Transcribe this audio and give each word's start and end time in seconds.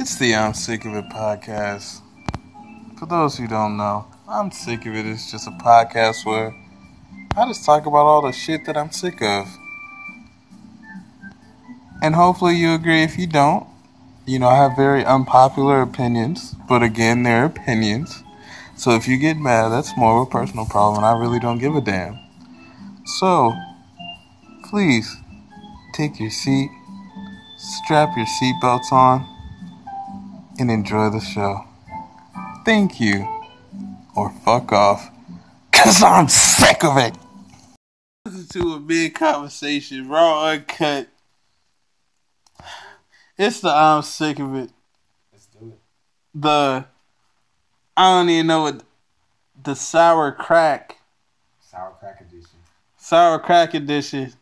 It's 0.00 0.16
the 0.16 0.34
I'm 0.34 0.54
Sick 0.54 0.86
of 0.86 0.94
It 0.94 1.10
podcast. 1.10 2.00
For 2.98 3.04
those 3.04 3.36
who 3.36 3.46
don't 3.46 3.76
know, 3.76 4.06
I'm 4.26 4.50
Sick 4.50 4.86
of 4.86 4.94
It 4.94 5.00
It 5.00 5.04
is 5.04 5.30
just 5.30 5.46
a 5.46 5.50
podcast 5.50 6.24
where 6.24 6.56
I 7.36 7.46
just 7.46 7.66
talk 7.66 7.84
about 7.84 8.06
all 8.06 8.22
the 8.22 8.32
shit 8.32 8.64
that 8.64 8.78
I'm 8.78 8.92
sick 8.92 9.20
of. 9.20 9.46
And 12.00 12.14
hopefully 12.14 12.56
you 12.56 12.72
agree 12.72 13.02
if 13.02 13.18
you 13.18 13.26
don't. 13.26 13.66
You 14.24 14.38
know, 14.38 14.48
I 14.48 14.56
have 14.56 14.74
very 14.74 15.04
unpopular 15.04 15.82
opinions, 15.82 16.54
but 16.66 16.82
again, 16.82 17.22
they're 17.22 17.44
opinions. 17.44 18.24
So 18.76 18.92
if 18.92 19.06
you 19.06 19.18
get 19.18 19.36
mad, 19.36 19.68
that's 19.68 19.94
more 19.98 20.22
of 20.22 20.28
a 20.28 20.30
personal 20.30 20.64
problem, 20.64 21.04
and 21.04 21.04
I 21.04 21.12
really 21.20 21.40
don't 21.40 21.58
give 21.58 21.76
a 21.76 21.82
damn. 21.82 22.18
So, 23.04 23.52
please 24.70 25.14
take 25.92 26.18
your 26.18 26.30
seat, 26.30 26.70
strap 27.58 28.16
your 28.16 28.24
seatbelts 28.24 28.92
on, 28.92 29.36
and 30.60 30.70
enjoy 30.70 31.08
the 31.08 31.20
show. 31.20 31.64
Thank 32.66 33.00
you. 33.00 33.26
Or 34.14 34.30
fuck 34.44 34.72
off. 34.72 35.10
Cause 35.72 36.02
I'm 36.02 36.28
sick 36.28 36.84
of 36.84 36.98
it. 36.98 37.14
Listen 38.26 38.46
to 38.60 38.74
a 38.74 38.78
big 38.78 39.14
conversation, 39.14 40.08
raw 40.08 40.44
uncut. 40.44 41.08
It's 43.38 43.60
the 43.60 43.70
I'm 43.70 44.02
sick 44.02 44.38
of 44.38 44.54
it. 44.54 44.70
Let's 45.32 45.46
do 45.46 45.68
it. 45.68 45.80
The 46.34 46.84
I 47.96 48.18
don't 48.18 48.28
even 48.28 48.46
know 48.46 48.62
what 48.62 48.82
the 49.62 49.74
sour 49.74 50.32
crack. 50.32 50.98
Sour 51.60 51.96
crack 51.98 52.20
edition. 52.20 52.58
Sour 52.98 53.38
crack 53.38 53.72
edition. 53.72 54.34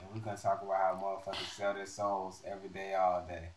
And 0.00 0.08
we're 0.14 0.20
gonna 0.20 0.38
talk 0.38 0.62
about 0.62 0.76
how 0.76 1.22
motherfuckers 1.26 1.54
sell 1.54 1.74
their 1.74 1.84
souls 1.84 2.42
every 2.46 2.70
day, 2.70 2.94
all 2.94 3.26
day. 3.28 3.50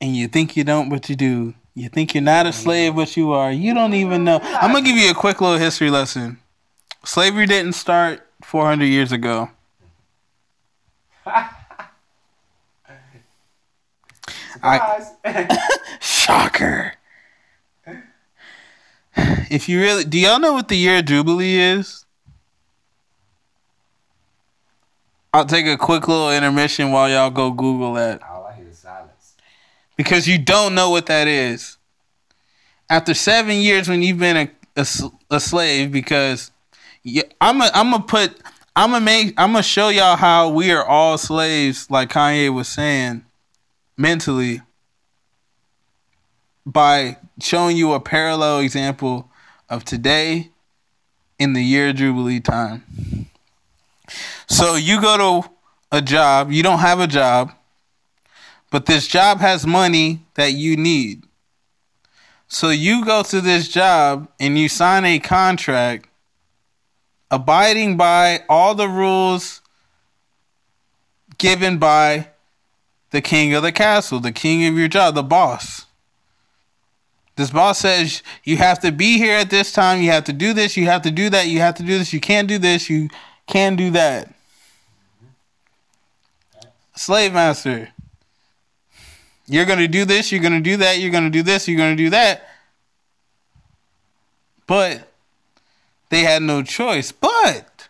And 0.00 0.16
you 0.16 0.28
think 0.28 0.56
you 0.56 0.64
don't, 0.64 0.88
but 0.88 1.08
you 1.08 1.16
do. 1.16 1.54
You 1.74 1.88
think 1.88 2.14
you're 2.14 2.22
not 2.22 2.46
a 2.46 2.52
slave, 2.52 2.96
but 2.96 3.16
you 3.16 3.32
are. 3.32 3.52
You 3.52 3.72
don't 3.74 3.94
even 3.94 4.24
know. 4.24 4.40
I'm 4.42 4.72
gonna 4.72 4.84
give 4.84 4.96
you 4.96 5.10
a 5.10 5.14
quick 5.14 5.40
little 5.40 5.58
history 5.58 5.90
lesson. 5.90 6.38
Slavery 7.04 7.46
didn't 7.46 7.74
start 7.74 8.26
400 8.42 8.84
years 8.86 9.12
ago. 9.12 9.50
Surprise! 14.52 15.14
Shocker. 16.00 16.94
If 19.50 19.68
you 19.68 19.80
really, 19.80 20.04
do 20.04 20.18
y'all 20.18 20.38
know 20.38 20.52
what 20.52 20.68
the 20.68 20.76
year 20.76 20.98
of 20.98 21.06
Jubilee 21.06 21.58
is? 21.58 22.04
I'll 25.32 25.44
take 25.46 25.66
a 25.66 25.76
quick 25.76 26.08
little 26.08 26.30
intermission 26.30 26.90
while 26.90 27.08
y'all 27.08 27.30
go 27.30 27.50
Google 27.50 27.94
that. 27.94 28.22
all 28.22 28.46
I 28.46 28.54
hear 28.54 28.68
is 28.68 28.78
silence. 28.78 29.34
Because 29.98 30.26
you 30.26 30.38
don't 30.38 30.74
know 30.74 30.88
what 30.88 31.06
that 31.06 31.28
is. 31.28 31.76
After 32.88 33.12
seven 33.12 33.56
years, 33.56 33.86
when 33.86 34.02
you've 34.02 34.18
been 34.18 34.48
a 34.76 34.84
a 35.30 35.40
slave, 35.40 35.92
because 35.92 36.50
I'm 37.40 37.60
a, 37.60 37.70
I'm 37.74 37.90
gonna 37.90 38.04
put 38.04 38.40
I'm 38.74 38.92
gonna 38.92 39.04
make 39.04 39.34
I'm 39.36 39.52
gonna 39.52 39.62
show 39.62 39.88
y'all 39.88 40.16
how 40.16 40.48
we 40.48 40.70
are 40.70 40.84
all 40.84 41.18
slaves, 41.18 41.90
like 41.90 42.10
Kanye 42.10 42.54
was 42.54 42.68
saying, 42.68 43.24
mentally, 43.96 44.62
by 46.64 47.18
showing 47.40 47.76
you 47.76 47.92
a 47.92 48.00
parallel 48.00 48.60
example 48.60 49.30
of 49.68 49.84
today 49.84 50.50
in 51.38 51.52
the 51.52 51.62
year 51.62 51.92
Jubilee 51.92 52.40
time. 52.40 53.28
So 54.46 54.76
you 54.76 55.00
go 55.00 55.42
to 55.42 55.50
a 55.90 56.00
job, 56.00 56.52
you 56.52 56.62
don't 56.62 56.78
have 56.78 57.00
a 57.00 57.06
job, 57.06 57.52
but 58.70 58.86
this 58.86 59.06
job 59.06 59.38
has 59.38 59.66
money 59.66 60.20
that 60.34 60.52
you 60.52 60.76
need. 60.76 61.24
So 62.48 62.70
you 62.70 63.04
go 63.04 63.22
to 63.24 63.40
this 63.40 63.68
job 63.68 64.28
and 64.40 64.58
you 64.58 64.68
sign 64.68 65.04
a 65.04 65.18
contract 65.18 66.08
abiding 67.30 67.96
by 67.96 68.42
all 68.48 68.74
the 68.74 68.88
rules 68.88 69.60
given 71.36 71.78
by 71.78 72.28
the 73.10 73.20
king 73.20 73.54
of 73.54 73.62
the 73.62 73.72
castle, 73.72 74.20
the 74.20 74.32
king 74.32 74.66
of 74.66 74.78
your 74.78 74.88
job, 74.88 75.14
the 75.14 75.22
boss. 75.22 75.86
This 77.36 77.50
boss 77.50 77.78
says 77.78 78.22
you 78.44 78.56
have 78.56 78.80
to 78.80 78.90
be 78.90 79.18
here 79.18 79.36
at 79.36 79.50
this 79.50 79.70
time, 79.70 80.02
you 80.02 80.10
have 80.10 80.24
to 80.24 80.32
do 80.32 80.52
this, 80.52 80.76
you 80.76 80.86
have 80.86 81.02
to 81.02 81.10
do 81.10 81.30
that, 81.30 81.46
you 81.46 81.60
have 81.60 81.76
to 81.76 81.82
do 81.82 81.98
this, 81.98 82.12
you 82.12 82.20
can't 82.20 82.48
do 82.48 82.58
this, 82.58 82.90
you 82.90 83.08
can 83.46 83.76
do 83.76 83.90
that. 83.92 84.26
Mm-hmm. 84.26 86.68
Slave 86.96 87.34
master. 87.34 87.90
You're 89.48 89.64
going 89.64 89.78
to 89.78 89.88
do 89.88 90.04
this, 90.04 90.30
you're 90.30 90.42
going 90.42 90.52
to 90.52 90.60
do 90.60 90.76
that, 90.76 90.98
you're 90.98 91.10
going 91.10 91.24
to 91.24 91.30
do 91.30 91.42
this, 91.42 91.66
you're 91.66 91.78
going 91.78 91.96
to 91.96 92.02
do 92.02 92.10
that. 92.10 92.46
But 94.66 95.08
they 96.10 96.20
had 96.20 96.42
no 96.42 96.62
choice. 96.62 97.10
But 97.12 97.88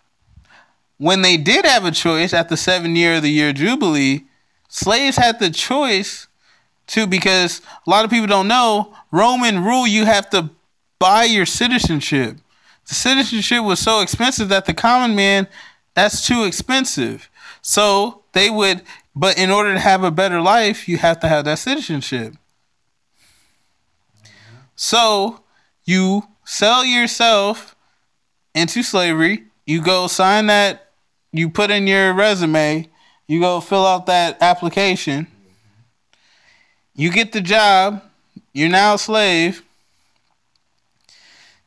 when 0.99 1.23
they 1.23 1.37
did 1.37 1.65
have 1.67 1.85
a 1.85 1.91
choice 1.91 2.33
at 2.33 2.49
the 2.49 2.57
seven 2.57 2.95
year 2.95 3.17
of 3.17 3.23
the 3.23 3.31
year 3.31 3.53
Jubilee, 3.53 4.27
slaves 4.69 5.17
had 5.17 5.41
the 5.41 5.51
choice 5.51 6.29
to, 6.89 7.07
because 7.07 7.61
a 7.87 7.91
lot 7.91 8.05
of 8.05 8.11
people 8.11 8.29
don't 8.29 8.49
know, 8.49 8.95
Roman 9.11 9.65
rule, 9.65 9.87
you 9.87 10.07
have 10.07 10.31
to 10.31 10.51
buy 10.99 11.25
your 11.25 11.47
citizenship. 11.47 12.37
The 12.87 12.95
citizenship 12.95 13.65
was 13.65 13.81
so 13.81 14.01
expensive 14.01 14.49
that 14.49 14.65
the 14.65 14.75
common 14.75 15.15
man, 15.15 15.49
that's 15.95 16.27
too 16.27 16.45
expensive. 16.45 17.29
So 17.63 18.23
they 18.33 18.49
would, 18.49 18.83
but 19.19 19.37
in 19.37 19.51
order 19.51 19.75
to 19.75 19.81
have 19.81 20.05
a 20.05 20.13
better 20.13 20.41
life, 20.41 20.89
you 20.89 20.97
have 20.99 21.19
to 21.19 21.29
have 21.29 21.45
that 21.45 21.59
citizenship. 21.59 22.35
So 24.77 25.41
you 25.85 26.29
sell 26.45 26.85
yourself 26.85 27.75
into 28.55 28.85
slavery. 28.85 29.47
You 29.67 29.83
go 29.83 30.07
sign 30.07 30.47
that, 30.47 30.93
you 31.33 31.51
put 31.51 31.73
in 31.73 31.89
your 31.89 32.15
resume, 32.15 32.89
you 33.27 33.41
go 33.41 33.61
fill 33.61 33.85
out 33.85 34.07
that 34.07 34.41
application. 34.41 35.27
You 36.95 37.11
get 37.11 37.33
the 37.33 37.41
job, 37.41 38.05
you're 38.53 38.69
now 38.69 38.95
a 38.95 38.99
slave. 38.99 39.65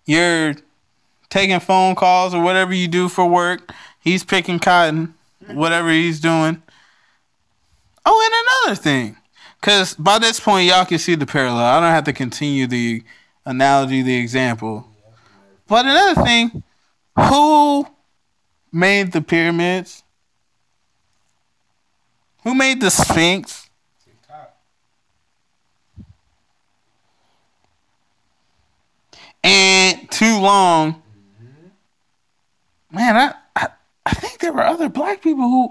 You're 0.06 0.56
taking 1.30 1.60
phone 1.60 1.96
calls 1.96 2.34
or 2.34 2.42
whatever 2.42 2.74
you 2.74 2.88
do 2.88 3.10
for 3.10 3.26
work. 3.26 3.74
He's 4.00 4.24
picking 4.24 4.60
cotton, 4.60 5.16
whatever 5.48 5.90
he's 5.90 6.22
doing. 6.22 6.64
Oh, 8.06 8.66
and 8.66 8.74
another 8.74 8.82
thing, 8.82 9.18
because 9.60 9.94
by 9.96 10.20
this 10.20 10.40
point 10.40 10.68
y'all 10.68 10.86
can 10.86 10.98
see 10.98 11.16
the 11.16 11.26
parallel. 11.26 11.64
I 11.64 11.80
don't 11.80 11.92
have 11.92 12.04
to 12.06 12.14
continue 12.14 12.68
the 12.68 13.04
analogy, 13.46 14.02
the 14.02 14.18
example. 14.18 14.88
But 15.68 15.86
another 15.86 16.22
thing, 16.24 16.64
who 17.18 17.88
made 18.72 19.12
the 19.12 19.22
pyramids? 19.22 20.04
Who 22.44 22.56
made 22.56 22.82
the 22.82 22.90
Sphinx? 22.90 23.70
And 29.44 30.10
too 30.12 30.40
long. 30.40 31.02
Man, 32.92 33.16
I, 33.16 33.34
I 33.56 33.68
I 34.06 34.14
think 34.14 34.40
there 34.40 34.54
were 34.54 34.62
other 34.62 34.90
black 34.90 35.22
people 35.22 35.50
who 35.50 35.70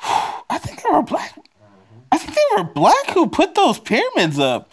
I 0.50 0.58
think 0.58 0.82
there 0.82 0.92
were 0.92 1.02
black 1.02 1.33
were 2.56 2.64
black 2.64 3.10
who 3.10 3.28
put 3.28 3.54
those 3.54 3.78
pyramids 3.78 4.38
up 4.38 4.70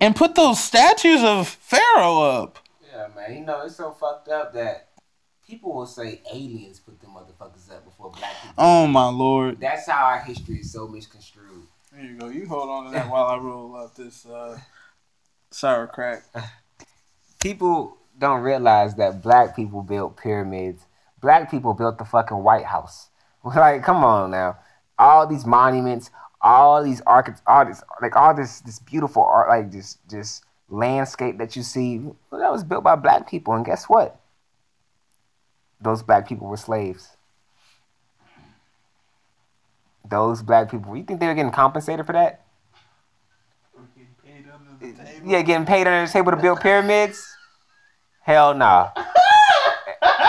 and 0.00 0.16
put 0.16 0.34
those 0.34 0.62
statues 0.62 1.22
of 1.22 1.48
Pharaoh 1.48 2.22
up. 2.22 2.58
Yeah, 2.92 3.08
man. 3.14 3.36
You 3.36 3.44
know 3.44 3.62
it's 3.62 3.76
so 3.76 3.92
fucked 3.92 4.28
up 4.28 4.54
that 4.54 4.88
people 5.46 5.74
will 5.74 5.86
say 5.86 6.22
aliens 6.32 6.80
put 6.80 7.00
them 7.00 7.10
motherfuckers 7.10 7.70
up 7.70 7.84
before 7.84 8.10
black 8.10 8.34
people. 8.42 8.54
Oh 8.58 8.86
my 8.86 9.08
lord. 9.08 9.60
That's 9.60 9.88
how 9.88 10.04
our 10.04 10.20
history 10.20 10.56
is 10.56 10.72
so 10.72 10.88
misconstrued. 10.88 11.66
There 11.92 12.04
you 12.04 12.16
go. 12.18 12.28
You 12.28 12.46
hold 12.46 12.68
on 12.70 12.84
to 12.86 12.90
that 12.92 13.10
while 13.10 13.26
I 13.26 13.36
roll 13.36 13.76
up 13.76 13.94
this 13.94 14.24
uh, 14.24 14.58
sour 15.50 15.86
crack. 15.86 16.24
People 17.42 17.98
don't 18.18 18.42
realize 18.42 18.94
that 18.94 19.20
black 19.20 19.56
people 19.56 19.82
built 19.82 20.16
pyramids. 20.16 20.86
Black 21.20 21.50
people 21.50 21.74
built 21.74 21.98
the 21.98 22.04
fucking 22.04 22.42
White 22.42 22.66
House. 22.66 23.08
Like, 23.44 23.82
come 23.82 24.04
on 24.04 24.30
now. 24.30 24.58
All 24.96 25.26
these 25.26 25.44
monuments, 25.44 26.12
all 26.42 26.82
these 26.82 27.00
arch, 27.02 27.28
all 27.46 27.64
this, 27.64 27.82
like 28.00 28.16
all 28.16 28.34
this, 28.34 28.60
this 28.60 28.78
beautiful 28.78 29.22
art, 29.22 29.48
like 29.48 29.70
this, 29.70 29.98
this 30.08 30.42
landscape 30.68 31.38
that 31.38 31.54
you 31.54 31.62
see, 31.62 31.98
well, 31.98 32.40
that 32.40 32.50
was 32.50 32.64
built 32.64 32.84
by 32.84 32.96
black 32.96 33.28
people. 33.28 33.54
And 33.54 33.64
guess 33.64 33.84
what? 33.84 34.20
Those 35.80 36.02
black 36.02 36.28
people 36.28 36.48
were 36.48 36.56
slaves. 36.56 37.16
Those 40.08 40.42
black 40.42 40.70
people. 40.70 40.96
You 40.96 41.04
think 41.04 41.20
they 41.20 41.26
were 41.26 41.34
getting 41.34 41.52
compensated 41.52 42.06
for 42.06 42.12
that? 42.12 42.44
Yeah, 45.24 45.42
getting 45.42 45.66
paid 45.66 45.86
under 45.86 46.06
the 46.06 46.12
table 46.12 46.32
to 46.32 46.36
build 46.36 46.60
pyramids? 46.60 47.24
Hell 48.22 48.54
no. 48.54 48.90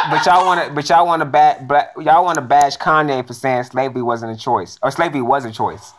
but 0.10 0.26
y'all 0.26 0.46
want 0.46 0.68
to, 0.68 0.74
but 0.74 0.88
y'all 0.90 1.06
want 1.06 1.22
to 1.22 1.26
black, 1.26 1.94
y'all 1.98 2.24
want 2.24 2.36
to 2.36 2.42
bash 2.42 2.78
Kanye 2.78 3.26
for 3.26 3.34
saying 3.34 3.64
slavery 3.64 4.02
wasn't 4.02 4.32
a 4.32 4.38
choice, 4.40 4.78
or 4.84 4.92
slavery 4.92 5.22
was 5.22 5.46
a 5.46 5.52
choice. 5.52 5.94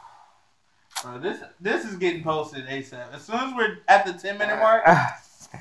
Bro, 1.02 1.18
this 1.20 1.40
this 1.60 1.84
is 1.84 1.96
getting 1.96 2.22
posted 2.22 2.66
ASAP. 2.66 3.12
As 3.14 3.22
soon 3.22 3.36
as 3.36 3.52
we're 3.54 3.78
at 3.88 4.06
the 4.06 4.12
ten 4.14 4.38
minute 4.38 4.58
mark, 4.58 4.82
ah. 4.86 5.14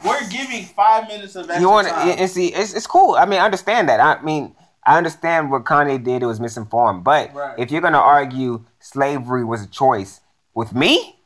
we're 0.06 0.28
giving 0.30 0.64
five 0.66 1.08
minutes 1.08 1.36
of 1.36 1.44
extra 1.50 1.60
you 1.62 1.70
want 1.70 1.88
time. 1.88 2.16
and 2.18 2.30
see 2.30 2.48
it's, 2.54 2.74
it's 2.74 2.88
cool 2.88 3.14
i 3.16 3.26
mean 3.26 3.40
i 3.40 3.46
understand 3.46 3.88
that 3.90 4.00
i 4.00 4.20
mean 4.24 4.56
i 4.86 4.98
understand 4.98 5.52
what 5.52 5.66
kanye 5.66 6.04
did 6.04 6.24
it 6.24 6.26
was 6.26 6.40
misinformed 6.40 7.04
but 7.04 7.32
Right. 7.36 7.60
if 7.60 7.70
you're 7.70 7.82
going 7.82 7.94
to 7.94 8.00
argue 8.00 8.66
slavery 8.80 9.44
was 9.44 9.62
a 9.64 9.68
choice 9.68 10.22
with 10.56 10.74
me 10.74 11.20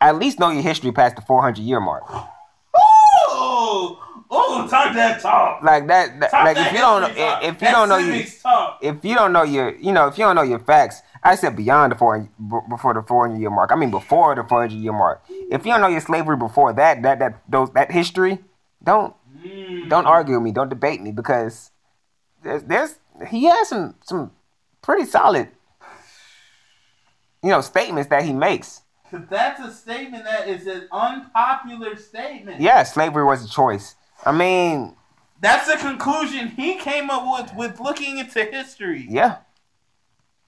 at 0.00 0.14
least 0.16 0.38
know 0.38 0.50
your 0.50 0.62
history 0.62 0.92
past 0.92 1.16
the 1.16 1.22
400 1.22 1.58
year 1.60 1.80
mark 1.80 2.04
Oh, 3.32 3.98
oh, 4.30 4.68
talk 4.68 4.94
that 4.94 5.20
talk. 5.20 5.62
like 5.64 5.88
that, 5.88 6.20
that- 6.20 6.32
like 6.32 6.56
that 6.56 6.66
if 6.68 6.72
you 6.72 6.78
don't 6.78 7.02
if 7.42 7.60
you 7.62 7.68
don't 7.70 7.88
know 7.88 7.98
your 7.98 8.24
talk. 8.40 8.78
if 8.82 9.04
you 9.04 9.14
don't 9.16 9.32
know 9.32 9.42
your 9.42 9.74
you 9.76 9.90
know 9.92 10.06
if 10.06 10.16
you 10.16 10.24
don't 10.24 10.36
know 10.36 10.42
your 10.42 10.60
facts 10.60 11.02
i 11.22 11.34
said 11.34 11.54
beyond 11.56 11.92
the 11.92 11.96
four 11.96 12.28
before 12.68 12.94
the 12.94 13.02
400 13.02 13.38
year 13.38 13.50
mark. 13.50 13.70
I 13.72 13.76
mean 13.76 13.90
before 13.90 14.34
the 14.34 14.42
400 14.44 14.72
year 14.74 14.92
mark. 14.92 15.22
If 15.28 15.64
you 15.66 15.72
don't 15.72 15.80
know 15.80 15.88
your 15.88 16.00
slavery 16.00 16.36
before 16.36 16.72
that 16.74 17.02
that 17.02 17.18
that 17.18 17.42
those 17.48 17.70
that 17.72 17.90
history 17.92 18.38
don't 18.82 19.14
Mm. 19.42 19.88
don't 19.88 20.04
argue 20.06 20.34
with 20.34 20.42
me. 20.42 20.52
Don't 20.52 20.68
debate 20.68 21.00
me 21.00 21.12
because 21.12 21.70
there's, 22.42 22.62
there's 22.64 22.98
he 23.28 23.44
has 23.44 23.68
some 23.68 23.94
some 24.04 24.32
pretty 24.82 25.06
solid 25.06 25.48
you 27.42 27.48
know 27.50 27.60
statements 27.60 28.10
that 28.10 28.22
he 28.24 28.32
makes. 28.32 28.82
That's 29.12 29.60
a 29.60 29.72
statement 29.72 30.24
that 30.24 30.46
is 30.48 30.66
an 30.66 30.88
unpopular 30.92 31.96
statement. 31.96 32.60
yeah 32.60 32.82
slavery 32.82 33.24
was 33.24 33.44
a 33.44 33.48
choice. 33.48 33.94
I 34.26 34.32
mean 34.32 34.94
That's 35.40 35.66
the 35.72 35.78
conclusion 35.78 36.48
he 36.48 36.76
came 36.76 37.08
up 37.10 37.24
with 37.26 37.54
with 37.56 37.80
looking 37.80 38.18
into 38.18 38.44
history. 38.44 39.06
yeah 39.08 39.38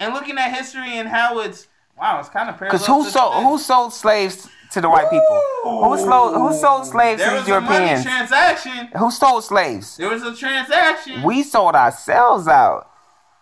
and 0.02 0.14
looking 0.14 0.37
at 0.38 0.52
history 0.54 0.99
and 0.99 1.08
how 1.08 1.38
it's 1.40 1.69
wow, 1.99 2.19
it's 2.20 2.28
kind 2.28 2.49
of 2.50 2.58
because 2.58 2.87
who 2.87 3.04
sold 3.08 3.34
who 3.44 3.58
sold 3.58 3.93
slaves 3.93 4.49
to 4.72 4.81
the 4.81 4.88
white 4.88 5.10
people 5.10 5.40
who 5.64 5.96
sold 5.99 6.34
who 6.34 6.52
sold 6.58 6.87
slaves 6.87 7.20
there 7.20 7.31
to 7.31 7.37
was 7.37 7.46
the 7.46 7.56
a 7.56 7.60
money 7.60 7.76
europeans 7.76 8.04
transaction. 8.04 8.88
who 8.99 9.10
sold 9.10 9.44
slaves 9.44 9.96
There 9.99 10.08
was 10.08 10.22
a 10.22 10.34
transaction. 10.34 11.22
we 11.22 11.43
sold 11.43 11.75
ourselves 11.75 12.49
out 12.49 12.90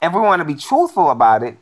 and 0.03 0.13
we 0.15 0.21
want 0.21 0.41
to 0.41 0.45
be 0.45 0.55
truthful 0.57 1.11
about 1.11 1.43
it 1.43 1.57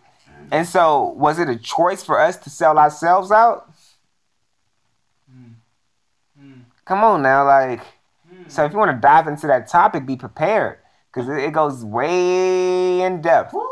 and 0.51 0.67
so 0.67 1.09
was 1.17 1.39
it 1.39 1.49
a 1.51 1.57
choice 1.57 2.03
for 2.03 2.19
us 2.19 2.37
to 2.39 2.51
sell 2.51 2.79
ourselves 2.79 3.31
out 3.31 3.71
Mm. 6.41 6.61
come 6.85 7.05
on 7.05 7.23
now 7.23 7.45
like 7.45 7.81
Mm. 8.33 8.51
so 8.51 8.65
if 8.65 8.73
you 8.73 8.79
want 8.79 8.91
to 8.91 8.97
dive 9.01 9.27
into 9.29 9.47
that 9.47 9.69
topic 9.69 10.05
be 10.07 10.17
prepared 10.17 10.79
because 11.13 11.29
it, 11.29 11.39
it 11.39 11.53
goes 11.53 11.85
way 11.85 13.01
in 13.03 13.21
depth 13.23 13.53
Woo! 13.55 13.67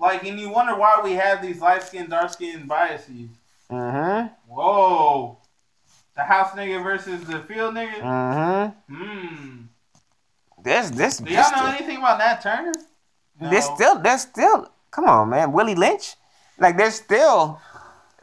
Like, 0.00 0.24
and 0.24 0.40
you 0.40 0.48
wonder 0.48 0.74
why 0.74 1.00
we 1.04 1.12
have 1.12 1.42
these 1.42 1.60
light 1.60 1.82
skin, 1.82 2.08
dark 2.08 2.30
skin 2.32 2.66
biases. 2.66 3.28
mm-hmm 3.70 4.28
Whoa. 4.48 5.38
The 6.16 6.22
house 6.22 6.50
nigga 6.52 6.82
versus 6.82 7.22
the 7.24 7.40
field 7.40 7.74
nigga? 7.74 8.00
mm-hmm 8.00 8.94
Hmm. 8.94 9.62
this 10.62 10.90
this 10.90 11.18
Do 11.18 11.24
this, 11.24 11.34
y'all 11.50 11.64
know 11.64 11.70
anything 11.70 11.98
about 11.98 12.18
Nat 12.18 12.40
Turner? 12.42 12.72
No. 13.40 13.60
still 13.60 13.98
there's 13.98 14.22
still 14.22 14.70
come 14.90 15.06
on 15.08 15.30
man 15.30 15.52
willie 15.52 15.74
lynch 15.74 16.14
like 16.58 16.76
there's 16.76 16.94
still 16.94 17.58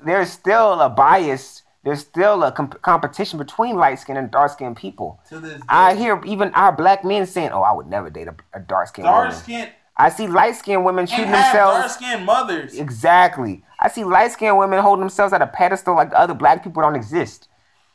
there's 0.04 0.30
still 0.30 0.80
a 0.82 0.90
bias 0.90 1.64
there's 1.84 2.02
still 2.02 2.44
a 2.44 2.52
comp- 2.52 2.82
competition 2.82 3.40
between 3.40 3.78
light 3.78 3.98
skinned 3.98 4.18
and 4.20 4.30
dark 4.30 4.52
skinned 4.52 4.76
people 4.76 5.22
to 5.30 5.40
this 5.40 5.54
day. 5.54 5.66
I 5.70 5.96
hear 5.96 6.22
even 6.26 6.54
our 6.54 6.74
black 6.74 7.06
men 7.06 7.26
saying, 7.26 7.52
"Oh, 7.54 7.62
I 7.62 7.72
would 7.72 7.88
never 7.88 8.10
date 8.10 8.28
a, 8.28 8.36
a 8.54 8.60
dark 8.60 8.90
skinned 8.90 9.06
dark 9.06 9.30
woman." 9.48 9.70
I 9.98 10.10
see 10.10 10.28
light 10.28 10.56
skinned 10.56 10.86
women 10.86 11.02
and 11.02 11.10
treating 11.10 11.28
have 11.28 11.54
dark 11.54 11.74
themselves 11.74 11.94
skin 11.96 12.24
mothers. 12.26 12.78
exactly. 12.78 13.64
I 13.80 13.90
see 13.90 14.04
light 14.04 14.32
skinned 14.32 14.58
women 14.58 14.80
holding 14.80 15.02
themselves 15.02 15.34
at 15.34 15.42
a 15.42 15.48
pedestal 15.48 15.96
like 15.96 16.12
the 16.12 16.20
other 16.20 16.36
black 16.36 16.64
people 16.64 16.84
don't 16.84 16.96
exist. 16.96 17.48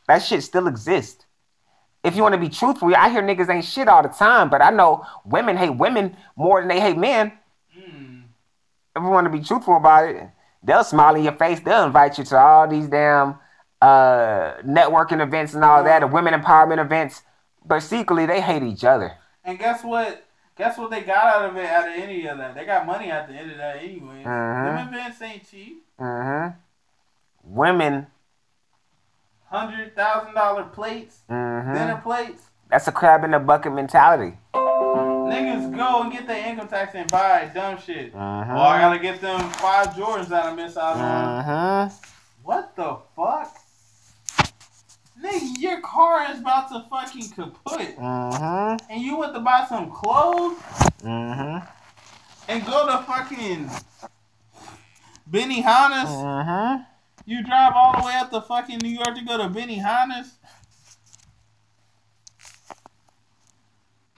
That 0.07 0.19
shit 0.19 0.43
still 0.43 0.67
exists. 0.67 1.25
If 2.03 2.17
you 2.17 2.21
want 2.21 2.33
to 2.33 2.39
be 2.39 2.49
truthful, 2.49 2.93
I 2.93 3.09
hear 3.09 3.21
niggas 3.23 3.49
ain't 3.49 3.63
shit 3.63 3.87
all 3.87 4.03
the 4.03 4.09
time, 4.09 4.49
but 4.49 4.61
I 4.61 4.69
know 4.69 5.05
women 5.23 5.55
hate 5.55 5.69
women 5.77 6.17
more 6.35 6.59
than 6.59 6.67
they 6.67 6.81
hate 6.81 6.97
men. 6.97 7.31
Hmm. 7.73 8.21
If 8.95 9.01
you 9.01 9.09
want 9.09 9.25
to 9.25 9.31
be 9.31 9.43
truthful 9.43 9.77
about 9.77 10.09
it, 10.09 10.29
they'll 10.61 10.83
smile 10.83 11.15
in 11.15 11.23
your 11.23 11.33
face. 11.33 11.61
They'll 11.61 11.85
invite 11.85 12.17
you 12.17 12.25
to 12.25 12.37
all 12.37 12.67
these 12.67 12.87
damn 12.87 13.35
uh, 13.81 14.55
networking 14.65 15.21
events 15.21 15.53
and 15.53 15.63
all 15.63 15.83
that, 15.83 15.99
the 15.99 16.07
women 16.07 16.33
empowerment 16.33 16.83
events. 16.83 17.21
But 17.65 17.79
secretly, 17.79 18.25
they 18.25 18.41
hate 18.41 18.63
each 18.63 18.83
other. 18.83 19.13
And 19.45 19.57
guess 19.57 19.83
what? 19.83 20.22
Guess 20.55 20.77
what 20.77 20.91
they 20.91 21.01
got 21.01 21.25
out 21.35 21.49
of 21.49 21.57
it? 21.57 21.65
Out 21.65 21.87
of 21.87 21.93
any 21.95 22.27
of 22.27 22.37
that, 22.37 22.53
they 22.53 22.65
got 22.65 22.85
money 22.85 23.09
at 23.09 23.27
the 23.27 23.33
end 23.33 23.51
of 23.51 23.57
that 23.57 23.77
anyway. 23.77 24.23
Mhm. 24.23 24.77
Them 24.77 24.87
events 24.93 25.21
ain't 25.21 25.49
cheap. 25.49 25.83
Mm-hmm. 25.99 26.57
Women. 27.43 28.07
Hundred 29.47 29.95
thousand 29.95 30.33
dollar 30.33 30.63
plates, 30.63 31.21
Mm-hmm. 31.29 31.73
dinner 31.73 32.01
plates. 32.03 32.43
That's 32.69 32.87
a 32.87 32.91
crab 32.91 33.23
in 33.23 33.31
the 33.31 33.39
bucket 33.39 33.73
mentality. 33.73 34.37
Niggas 34.53 35.75
go 35.75 36.03
and 36.03 36.11
get 36.11 36.27
their 36.27 36.45
income 36.47 36.67
tax 36.67 36.93
and 36.95 37.09
buy 37.09 37.49
dumb 37.53 37.77
shit. 37.79 38.13
Mhm. 38.13 38.49
Oh, 38.55 38.61
I 38.61 38.79
gotta 38.79 38.99
get 38.99 39.21
them 39.21 39.39
five 39.51 39.87
Jordans 39.89 40.27
that 40.27 40.45
I 40.45 40.53
miss 40.53 40.77
out 40.77 40.97
on. 40.97 41.43
Mm-hmm. 41.43 41.95
What 42.43 42.75
the 42.75 42.97
fuck? 43.15 43.55
Nigga, 45.23 45.57
your 45.59 45.79
car 45.81 46.29
is 46.31 46.39
about 46.39 46.67
to 46.69 46.85
fucking 46.89 47.29
kaput. 47.29 47.95
Mm-hmm. 47.97 48.91
And 48.91 49.01
you 49.01 49.17
went 49.17 49.33
to 49.33 49.39
buy 49.39 49.65
some 49.69 49.89
clothes 49.89 50.57
Mm-hmm. 51.01 51.65
and 52.49 52.65
go 52.65 52.85
to 52.87 53.03
fucking 53.03 53.69
Benihana's. 55.29 56.09
Mm-hmm. 56.09 56.83
You 57.25 57.43
drive 57.43 57.73
all 57.75 57.99
the 57.99 58.05
way 58.05 58.13
up 58.15 58.31
to 58.31 58.41
fucking 58.41 58.79
New 58.83 58.89
York 58.89 59.15
to 59.15 59.21
go 59.23 59.37
to 59.37 59.49
Benny 59.49 59.77
Benihana's. 59.77 60.33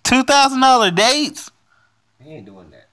Two 0.04 0.24
thousand 0.24 0.60
dollar 0.62 0.92
dates. 0.92 1.50
We 2.24 2.32
ain't 2.32 2.46
doing 2.46 2.70
that. 2.72 2.90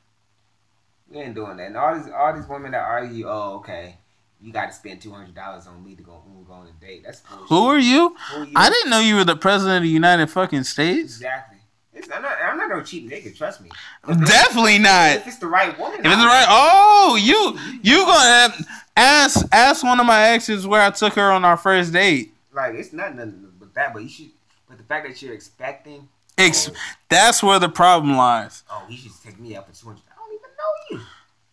We 1.10 1.18
ain't 1.20 1.34
doing 1.34 1.56
that. 1.58 1.66
And 1.66 1.76
all 1.76 1.94
these 1.94 2.10
all 2.10 2.34
these 2.34 2.48
women 2.48 2.72
that 2.72 2.82
argue, 2.82 3.26
oh, 3.28 3.56
okay, 3.56 3.96
you 4.42 4.52
got 4.52 4.66
to 4.66 4.72
spend 4.72 5.00
two 5.00 5.12
hundred 5.12 5.34
dollars 5.34 5.66
on 5.66 5.84
me 5.84 5.94
to 5.94 6.02
go, 6.02 6.22
go 6.46 6.52
on 6.52 6.66
a 6.66 6.84
date. 6.84 7.04
That's 7.04 7.20
bullshit. 7.20 7.48
Who 7.48 7.66
are 7.66 7.78
you? 7.78 8.16
Who 8.32 8.44
you? 8.44 8.52
I 8.56 8.68
didn't 8.68 8.90
know 8.90 9.00
you 9.00 9.16
were 9.16 9.24
the 9.24 9.36
president 9.36 9.78
of 9.78 9.82
the 9.84 9.88
United 9.88 10.28
fucking 10.28 10.64
States. 10.64 11.16
Exactly. 11.16 11.58
It's, 11.94 12.10
I'm 12.10 12.22
not. 12.22 12.36
I'm 12.42 12.56
not 12.56 12.68
no 12.70 12.82
cheap 12.82 13.08
nigga. 13.10 13.36
Trust 13.36 13.60
me. 13.60 13.70
Definitely 14.06 14.78
not. 14.78 15.16
If 15.16 15.26
it's 15.28 15.38
the 15.38 15.46
right 15.46 15.78
woman. 15.78 16.00
If 16.00 16.06
it's 16.06 16.20
the 16.20 16.26
right, 16.26 16.46
oh, 16.48 17.16
you 17.20 17.58
you 17.82 18.04
gonna 18.04 18.54
ask 18.96 19.46
ask 19.52 19.84
one 19.84 20.00
of 20.00 20.06
my 20.06 20.28
exes 20.28 20.66
where 20.66 20.80
I 20.80 20.90
took 20.90 21.14
her 21.14 21.30
on 21.30 21.44
our 21.44 21.56
first 21.56 21.92
date. 21.92 22.34
Like 22.52 22.74
it's 22.74 22.92
not 22.92 23.14
nothing 23.14 23.52
but 23.58 23.74
that, 23.74 23.92
but 23.92 24.02
you 24.02 24.08
should. 24.08 24.30
But 24.68 24.78
the 24.78 24.84
fact 24.84 25.06
that 25.06 25.20
you're 25.20 25.34
expecting, 25.34 26.08
Ex- 26.38 26.70
oh. 26.70 26.74
that's 27.10 27.42
where 27.42 27.58
the 27.58 27.68
problem 27.68 28.16
lies. 28.16 28.64
oh, 28.70 28.84
he 28.88 28.96
should 28.96 29.12
take 29.22 29.38
me 29.38 29.54
out 29.54 29.68
for 29.68 29.78
two 29.78 29.86
hundred. 29.88 30.02
I 30.10 30.16
don't 30.16 30.32
even 30.32 30.50
know 30.98 30.98
you. 30.98 31.06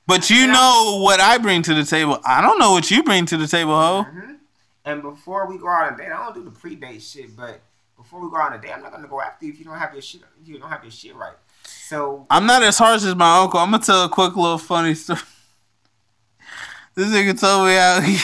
But 0.10 0.32
you 0.32 0.48
know 0.48 1.00
what 1.04 1.20
I 1.20 1.38
bring 1.38 1.62
to 1.62 1.76
the 1.76 1.84
table. 1.84 2.20
I 2.26 2.42
don't 2.42 2.58
know 2.58 2.72
what 2.72 2.90
you 2.90 3.04
bring 3.04 3.28
to 3.28 3.38
the 3.38 3.46
table, 3.46 3.80
ho. 3.80 4.02
hmm 4.02 4.34
And 4.84 5.04
before 5.04 5.46
we 5.46 5.60
go 5.60 5.70
out 5.70 5.86
on 5.86 5.94
a 5.94 5.98
date, 5.98 6.12
I 6.12 6.26
don't 6.26 6.34
do 6.34 6.44
the 6.44 6.50
pre-date 6.50 7.04
shit. 7.04 7.38
But 7.38 7.62
before 7.96 8.20
we 8.20 8.28
go 8.32 8.38
out 8.38 8.52
on 8.52 8.58
a 8.58 8.62
date, 8.62 8.72
I'm 8.72 8.82
not 8.82 8.92
gonna 8.92 9.08
go 9.08 9.22
after 9.22 9.46
you 9.46 9.54
if 9.54 9.60
you 9.60 9.66
don't 9.66 9.78
have 9.78 9.94
your 9.94 10.02
shit. 10.02 10.22
You 10.44 10.58
don't 10.58 10.72
have 10.72 10.84
your 10.84 10.90
shit 10.90 11.16
right. 11.16 11.36
So 11.64 12.26
I'm 12.32 12.48
not 12.48 12.64
as 12.64 12.80
harsh 12.80 13.04
as 13.04 13.16
my 13.16 13.38
uncle. 13.38 13.60
I'm 13.60 13.70
gonna 13.70 13.84
tell 13.84 14.04
a 14.04 14.10
quick 14.10 14.36
little 14.36 14.58
funny 14.58 14.96
story. 14.96 15.20
This 16.96 17.10
nigga 17.10 17.40
told 17.40 17.68
me 17.68 17.76
how 17.76 18.02
he, 18.02 18.18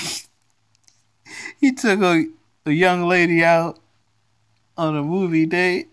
he 1.61 1.71
took 1.71 2.01
a, 2.01 2.25
a 2.65 2.71
young 2.71 3.07
lady 3.07 3.41
out 3.41 3.79
on 4.75 4.97
a 4.97 5.03
movie 5.03 5.45
date. 5.45 5.89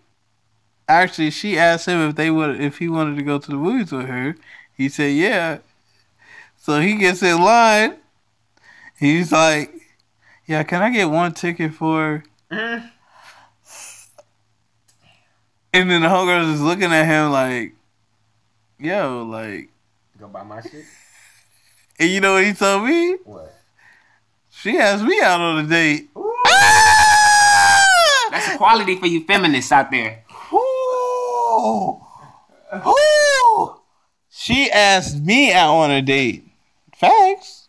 Actually, 0.89 1.29
she 1.29 1.57
asked 1.57 1.87
him 1.87 2.09
if 2.09 2.15
they 2.15 2.31
would 2.31 2.59
if 2.59 2.79
he 2.79 2.89
wanted 2.89 3.15
to 3.15 3.21
go 3.21 3.37
to 3.37 3.51
the 3.51 3.55
movies 3.55 3.91
with 3.91 4.07
her. 4.07 4.35
He 4.75 4.89
said 4.89 5.13
yeah. 5.13 5.59
So 6.63 6.79
he 6.79 6.95
gets 6.95 7.21
in 7.21 7.41
line. 7.41 7.97
He's 8.97 9.33
like, 9.33 9.69
"Yeah, 10.45 10.63
can 10.63 10.81
I 10.81 10.91
get 10.91 11.09
one 11.09 11.33
ticket 11.33 11.73
for?" 11.73 12.23
Mhm. 12.49 12.89
And 15.73 15.91
then 15.91 16.03
the 16.03 16.07
homegirls 16.07 16.53
is 16.53 16.61
looking 16.61 16.93
at 16.93 17.05
him 17.05 17.31
like, 17.31 17.75
"Yo, 18.79 19.23
like." 19.23 19.71
go 20.17 20.29
buy 20.29 20.43
my 20.43 20.61
shit. 20.61 20.85
And 21.99 22.09
you 22.09 22.21
know 22.21 22.35
what 22.35 22.45
he 22.45 22.53
told 22.53 22.85
me? 22.85 23.17
What? 23.25 23.53
She 24.49 24.77
asked 24.77 25.03
me 25.03 25.19
out 25.19 25.41
on 25.41 25.65
a 25.65 25.67
date. 25.67 26.11
That's 28.31 28.55
quality 28.55 28.95
for 28.95 29.07
you 29.07 29.25
feminists 29.25 29.73
out 29.73 29.91
there. 29.91 30.23
Ooh. 30.53 31.99
Ooh. 32.87 33.81
She 34.29 34.71
asked 34.71 35.19
me 35.19 35.51
out 35.51 35.75
on 35.75 35.91
a 35.91 36.01
date. 36.01 36.52
Facts. 37.03 37.67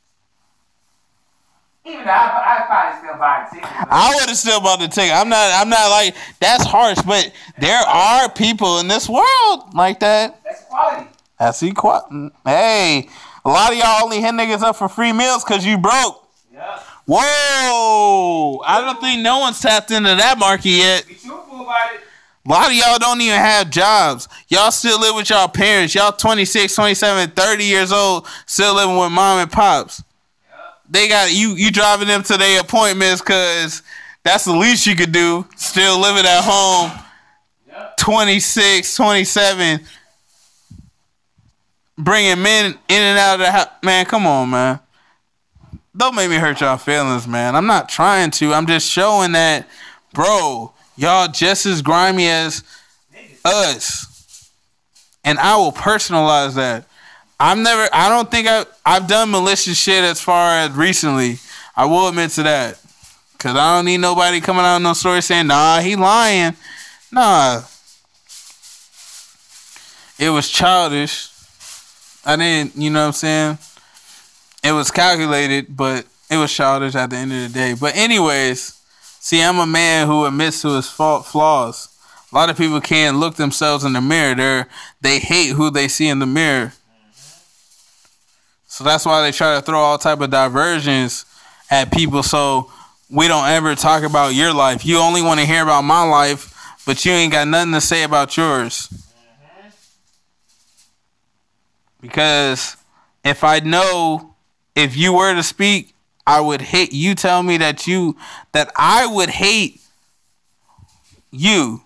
Even 1.87 2.05
though 2.05 2.11
I, 2.11 2.57
I 2.59 2.64
probably 2.67 2.99
still 2.99 3.19
buy 3.19 3.47
a 3.47 3.55
ticket. 3.55 3.69
I 3.91 4.14
would 4.14 4.29
have 4.29 4.38
still 4.38 4.61
bought 4.61 4.81
the 4.81 4.88
ticket. 4.88 5.14
I'm 5.14 5.29
not. 5.29 5.53
I'm 5.61 5.69
not 5.69 5.91
like 5.91 6.17
that's 6.41 6.64
harsh, 6.64 6.99
but 7.03 7.31
there 7.59 7.81
are 7.81 8.31
people 8.31 8.79
in 8.79 8.88
this 8.88 9.07
world 9.07 9.75
like 9.75 10.00
that. 10.00 10.43
That's 10.45 10.62
equality. 10.62 11.11
That's 11.38 11.62
equal. 11.62 12.31
Hey, 12.45 13.09
a 13.45 13.49
lot 13.49 13.73
of 13.73 13.79
y'all 13.79 14.05
only 14.05 14.23
hit 14.23 14.33
niggas 14.33 14.62
up 14.62 14.76
for 14.76 14.88
free 14.88 15.12
meals 15.12 15.45
because 15.45 15.67
you 15.67 15.76
broke. 15.76 16.26
Yep. 16.53 16.81
Whoa! 17.07 18.62
I 18.64 18.81
don't 18.81 18.99
think 18.99 19.21
no 19.21 19.41
one's 19.41 19.61
tapped 19.61 19.91
into 19.91 20.14
that 20.14 20.38
market 20.38 20.71
yet. 20.71 21.07
Be 21.07 21.14
truthful 21.14 21.62
about 21.62 21.95
it. 21.95 22.00
A 22.46 22.50
lot 22.50 22.70
of 22.70 22.76
y'all 22.76 22.98
don't 22.98 23.20
even 23.20 23.38
have 23.38 23.70
jobs. 23.70 24.28
Y'all 24.48 24.70
still 24.70 25.00
live 25.00 25.14
with 25.14 25.30
y'all 25.30 25.48
parents. 25.48 25.94
Y'all 25.94 26.12
26, 26.12 26.74
27, 26.74 27.30
30 27.30 27.64
years 27.64 27.90
old, 27.90 28.26
still 28.46 28.74
living 28.74 28.98
with 28.98 29.12
mom 29.12 29.38
and 29.40 29.50
pops. 29.50 30.02
They 30.88 31.08
got 31.08 31.32
you 31.32 31.50
you 31.50 31.70
driving 31.70 32.08
them 32.08 32.22
to 32.24 32.36
their 32.36 32.60
appointments 32.60 33.22
cuz 33.22 33.82
that's 34.22 34.44
the 34.44 34.52
least 34.52 34.86
you 34.86 34.94
could 34.94 35.12
do. 35.12 35.46
Still 35.56 35.98
living 35.98 36.26
at 36.26 36.42
home. 36.42 36.92
Yep. 37.66 37.96
26, 37.96 38.94
27 38.94 39.80
bringing 41.96 42.42
men 42.42 42.66
in 42.88 43.02
and 43.02 43.18
out 43.18 43.34
of 43.34 43.40
the 43.40 43.50
house. 43.50 43.68
Man, 43.82 44.04
come 44.04 44.26
on, 44.26 44.50
man. 44.50 44.80
Don't 45.96 46.14
make 46.14 46.28
me 46.28 46.36
hurt 46.36 46.60
y'all 46.60 46.76
feelings, 46.76 47.26
man. 47.26 47.54
I'm 47.54 47.66
not 47.66 47.88
trying 47.88 48.30
to. 48.32 48.52
I'm 48.52 48.66
just 48.66 48.88
showing 48.88 49.32
that, 49.32 49.68
bro, 50.12 50.72
y'all 50.96 51.28
just 51.28 51.66
as 51.66 51.82
grimy 51.82 52.28
as 52.28 52.62
us. 53.44 54.50
And 55.24 55.38
I 55.38 55.56
will 55.56 55.72
personalize 55.72 56.54
that. 56.54 56.86
I'm 57.40 57.62
never 57.62 57.88
I 57.92 58.08
don't 58.08 58.30
think 58.30 58.46
I 58.48 58.64
I've 58.86 59.06
done 59.06 59.30
malicious 59.30 59.76
shit 59.78 60.04
as 60.04 60.20
far 60.20 60.58
as 60.58 60.70
recently. 60.72 61.38
I 61.76 61.86
will 61.86 62.08
admit 62.08 62.30
to 62.32 62.42
that. 62.44 62.80
Cause 63.38 63.56
I 63.56 63.76
don't 63.76 63.84
need 63.84 63.98
nobody 63.98 64.40
coming 64.40 64.64
out 64.64 64.76
with 64.76 64.84
no 64.84 64.92
story 64.94 65.20
saying, 65.20 65.48
nah, 65.48 65.80
he 65.80 65.96
lying. 65.96 66.56
Nah. 67.12 67.62
It 70.18 70.30
was 70.30 70.48
childish. 70.48 71.30
I 72.24 72.36
didn't, 72.36 72.76
you 72.76 72.88
know 72.88 73.00
what 73.00 73.06
I'm 73.08 73.12
saying? 73.12 73.58
It 74.62 74.72
was 74.72 74.90
calculated, 74.90 75.76
but 75.76 76.06
it 76.30 76.38
was 76.38 76.52
childish 76.52 76.94
at 76.94 77.10
the 77.10 77.16
end 77.16 77.32
of 77.32 77.42
the 77.42 77.48
day. 77.50 77.74
But 77.78 77.96
anyways, 77.96 78.80
see, 79.25 79.43
I'm 79.43 79.59
a 79.59 79.66
man 79.66 80.07
who 80.07 80.26
admits 80.26 80.61
to 80.61 80.76
his 80.76 80.87
fault 80.87 81.25
flaws. 81.25 81.88
A 82.31 82.35
lot 82.35 82.50
of 82.50 82.59
people 82.59 82.78
can't 82.83 83.16
look 83.16 83.37
themselves 83.37 83.83
in 83.83 83.95
the 83.95 84.02
mirror. 84.02 84.35
They 84.35 84.66
they 85.00 85.19
hate 85.19 85.52
who 85.52 85.71
they 85.71 85.88
see 85.88 86.09
in 86.09 86.19
the 86.19 86.26
mirror. 86.26 86.75
So 88.66 88.85
that's 88.85 89.07
why 89.07 89.23
they 89.23 89.33
try 89.33 89.54
to 89.54 89.62
throw 89.62 89.78
all 89.78 89.97
type 89.97 90.21
of 90.21 90.28
diversions 90.31 91.25
at 91.71 91.90
people 91.90 92.23
so 92.23 92.71
we 93.09 93.26
don't 93.26 93.49
ever 93.49 93.75
talk 93.75 94.02
about 94.02 94.35
your 94.35 94.52
life. 94.52 94.85
You 94.85 94.99
only 94.99 95.23
want 95.23 95.40
to 95.40 95.47
hear 95.47 95.62
about 95.62 95.85
my 95.85 96.02
life, 96.02 96.83
but 96.85 97.02
you 97.07 97.12
ain't 97.12 97.33
got 97.33 97.49
nothing 97.49 97.73
to 97.73 97.81
say 97.81 98.02
about 98.02 98.37
yours. 98.37 98.93
Because 102.02 102.76
if 103.25 103.43
I 103.43 103.61
know 103.61 104.35
if 104.75 104.99
you 104.99 105.14
were 105.14 105.35
to 105.35 105.43
speak, 105.43 105.93
I 106.26 106.40
would 106.40 106.62
hate 106.62 106.93
you 106.93 107.14
tell 107.14 107.43
me 107.43 107.59
that 107.59 107.87
you 107.87 108.16
that 108.52 108.73
I 108.76 109.07
would 109.07 109.28
hate 109.28 109.81
you 111.31 111.83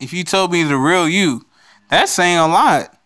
if 0.00 0.12
you 0.12 0.24
told 0.24 0.52
me 0.52 0.62
the 0.62 0.76
real 0.76 1.08
you. 1.08 1.44
That's 1.90 2.12
saying 2.12 2.38
a 2.38 2.48
lot. 2.48 2.96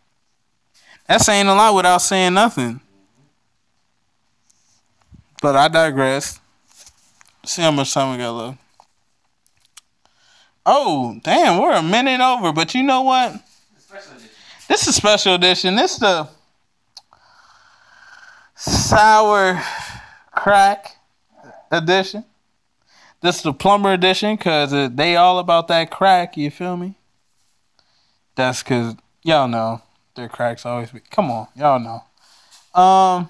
That's 1.09 1.27
saying 1.27 1.47
a 1.47 1.55
lot 1.55 1.75
without 1.75 1.99
saying 1.99 2.35
nothing. 2.35 2.81
But 5.43 5.57
I 5.57 5.69
digress. 5.69 6.41
See 7.45 7.63
how 7.63 7.71
much 7.71 7.93
time 7.93 8.13
we 8.13 8.19
got 8.19 8.33
left. 8.33 8.59
Oh, 10.65 11.21
damn, 11.23 11.61
we're 11.61 11.75
a 11.75 11.83
minute 11.83 12.21
over. 12.21 12.53
But 12.53 12.75
you 12.75 12.83
know 12.83 13.03
what? 13.03 13.41
This 14.69 14.89
is 14.89 14.97
special 14.97 15.35
edition. 15.35 15.77
This 15.77 15.95
is 15.95 15.99
the 16.01 16.29
sour 18.57 19.63
crack 20.47 20.99
edition. 21.73 22.25
This 23.21 23.39
is 23.39 23.43
the 23.43 23.53
plumber 23.53 23.93
edition 23.93 24.37
because 24.37 24.71
they 24.95 25.17
all 25.17 25.41
about 25.41 25.67
that 25.67 25.91
crack. 25.91 26.37
You 26.37 26.53
feel 26.53 26.77
me? 26.77 26.95
That's 28.37 28.63
because 28.63 28.95
y'all 29.25 29.49
know 29.49 29.83
their 30.15 30.29
cracks 30.29 30.65
always 30.65 30.93
be. 30.93 31.01
Come 31.11 31.33
on, 31.33 31.49
y'all 31.57 31.81
know. 31.81 32.81
Um, 32.81 33.29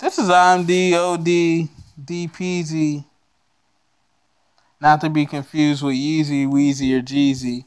this 0.00 0.18
is 0.18 0.28
IMD 0.28 0.92
OD 0.94 1.68
DPZ. 2.04 3.04
Not 4.80 5.00
to 5.02 5.08
be 5.08 5.24
confused 5.24 5.84
with 5.84 5.94
Yeezy, 5.94 6.48
Weezy, 6.48 6.98
or 6.98 7.00
Jeezy. 7.00 7.66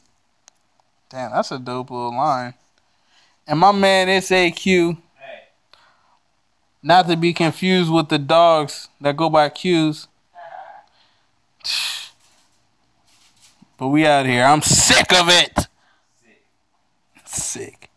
Damn, 1.09 1.31
that's 1.31 1.53
a 1.53 1.57
dope 1.57 1.89
little 1.89 2.17
line. 2.17 2.53
And 3.47 3.59
my 3.59 3.71
man 3.71 4.09
SAQ. 4.09 4.97
Not 6.83 7.07
to 7.07 7.15
be 7.15 7.33
confused 7.33 7.91
with 7.91 8.09
the 8.09 8.19
dogs 8.19 8.89
that 8.99 9.15
go 9.15 9.29
by 9.29 9.49
Q's. 9.49 10.07
But 13.77 13.87
we 13.87 14.05
out 14.05 14.25
here. 14.25 14.43
I'm 14.43 14.61
sick 14.61 15.11
of 15.13 15.29
it. 15.29 15.67
Sick. 16.21 16.43
Sick. 17.25 17.82